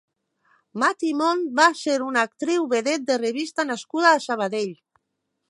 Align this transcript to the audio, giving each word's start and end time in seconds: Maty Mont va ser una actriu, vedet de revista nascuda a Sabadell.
Maty 0.83 1.11
Mont 1.19 1.43
va 1.59 1.67
ser 1.81 1.97
una 2.07 2.23
actriu, 2.29 2.67
vedet 2.73 3.07
de 3.11 3.19
revista 3.27 3.67
nascuda 3.73 4.15
a 4.17 4.25
Sabadell. 4.27 4.75